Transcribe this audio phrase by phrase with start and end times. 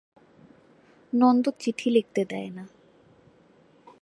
[1.13, 2.65] নন্দ চিঠি লিখতে দেয় না।